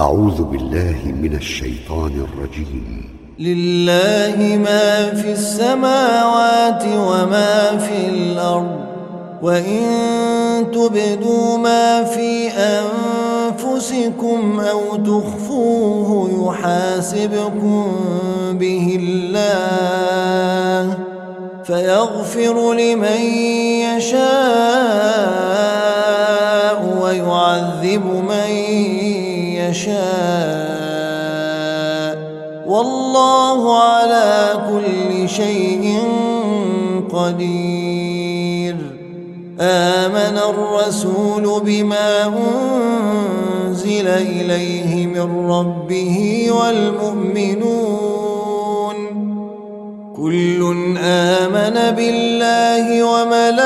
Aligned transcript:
أعوذ 0.00 0.42
بالله 0.42 0.98
من 1.22 1.34
الشيطان 1.34 2.26
الرجيم. 2.26 3.04
لله 3.38 4.58
ما 4.58 5.14
في 5.14 5.32
السماوات 5.32 6.84
وما 6.84 7.78
في 7.78 8.08
الأرض 8.08 8.80
وإن 9.42 9.82
تبدوا 10.72 11.58
ما 11.58 12.04
في 12.04 12.48
أنفسكم 12.50 14.60
أو 14.60 14.96
تخفوه 14.96 16.30
يحاسبكم 16.48 17.92
به 18.52 18.98
الله 19.00 20.98
فيغفر 21.64 22.74
لمن 22.74 23.20
يشاء 23.94 25.54
ويعذب 27.02 28.23
يشاء. 29.84 31.04
والله 32.66 33.82
على 33.82 34.52
كل 34.68 35.28
شيء 35.28 35.98
قدير. 37.12 38.76
آمن 39.60 40.38
الرسول 40.48 41.62
بما 41.64 42.26
أنزل 42.26 44.08
إليه 44.08 45.06
من 45.06 45.50
ربه 45.50 46.46
والمؤمنون. 46.50 47.74
كل 50.16 50.74
آمن 51.04 51.94
بالله 51.96 53.04
وملائكته 53.04 53.62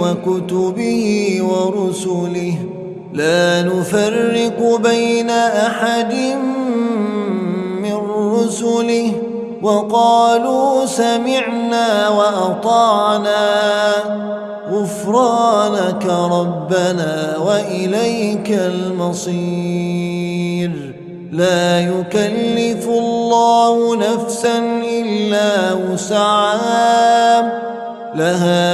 وكتبه 0.00 1.38
ورسله. 1.42 2.73
لا 3.14 3.62
نفرق 3.62 4.80
بين 4.82 5.30
أحد 5.30 6.14
من 7.82 7.96
رسله 8.34 9.12
وقالوا 9.62 10.86
سمعنا 10.86 12.08
وأطعنا 12.08 13.46
غفرانك 14.70 16.06
ربنا 16.06 17.36
وإليك 17.46 18.50
المصير. 18.50 19.94
لا 21.32 21.80
يكلف 21.80 22.88
الله 22.88 23.96
نفسا 23.96 24.58
إلا 24.84 25.72
وسعها 25.72 27.42
لها 28.14 28.73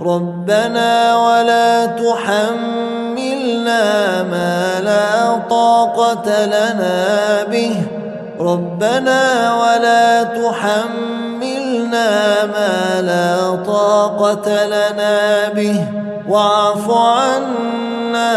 ربنا 0.00 1.16
ولا 1.16 1.86
تحملنا 1.86 3.82
ما 4.22 4.80
لا 4.80 5.36
طاقة 5.50 6.46
لنا 6.46 7.44
به. 7.44 7.82
ربنا 8.40 9.54
ولا 9.60 10.22
تحملنا 10.22 12.10
ما 12.46 13.02
لا 13.02 13.56
طاقة 13.66 14.66
لنا 14.66 15.48
به. 15.48 15.86
واعف 16.28 16.90
عنا 16.90 18.34